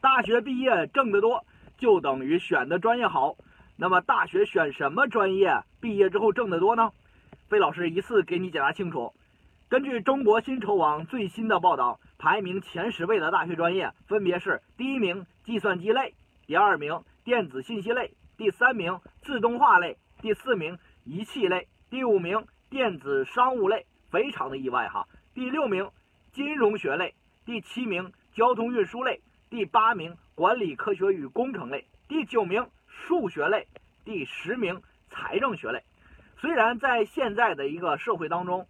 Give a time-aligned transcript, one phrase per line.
[0.00, 1.44] 大学毕业挣得多，
[1.78, 3.36] 就等于选的专业好。
[3.76, 6.90] 那么大学选什么专业，毕业之后挣得多呢？
[7.48, 9.12] 费老师一次给你解答清楚。
[9.68, 16.14] 根据中国薪酬网最新的报道，排名前十位的大学专业分别是：第一名计算机类，
[16.46, 25.06] 第二名电子信息类，第三名自动化类，第四名仪器类，第五名电子商务类，非常的意外哈。
[25.34, 25.90] 第六名
[26.32, 29.20] 金融学类，第七名交通运输类，
[29.56, 32.68] 第八名管理科学与工程类，第九名。
[32.88, 33.66] 数学类
[34.04, 35.82] 第十名，财政学类。
[36.36, 38.68] 虽然在现在的一个社会当中，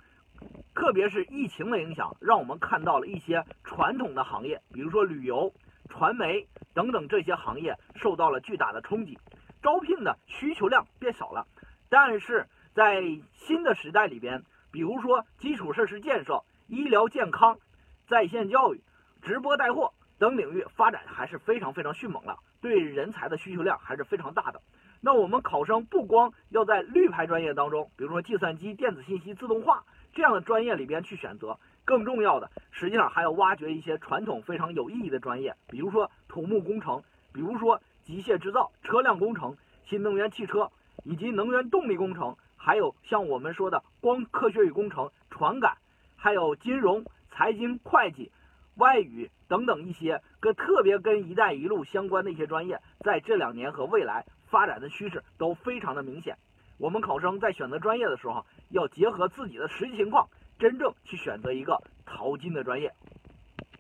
[0.77, 5.53] 特别是疫情的影响，让我们看到了一些传统的行业，比如说旅游、
[5.89, 9.19] 传媒等等这些行业受到了巨大的冲击，
[9.61, 11.49] 招聘的需求量变少了。
[11.89, 12.47] 但是
[12.77, 17.59] 在新的时代里边，比如说基础设施建设、医疗健康、
[18.07, 18.81] 在线教育、
[19.21, 22.39] 直播带货等领域发展还是非常非常迅猛了。
[22.61, 24.61] 对人才的需求量还是非常大的。
[25.01, 40.71] 那我们考生不光要在绿牌专业当中，比如说计算机、电子信息、自动化这样的专业里边去选择，更重要的，实际上还要挖掘一些传统非常有意义的专业，比如说土木工程，比如说机械制造、车辆工程、新能源汽车
[41.05, 45.77] 以及能源动力工程，还有像我们说的光科学与工程、传感，
[46.17, 48.33] 还有金融、财经、会计。
[48.77, 56.37] 外语等等一些跟特别跟“一带一路”相关的一些专业，在这两年和未来发展的趋势都非常的明显。
[56.79, 62.93] 我们考生在选择专业的时候，要结合自己的实际情况，真正去选择一个淘金的专业。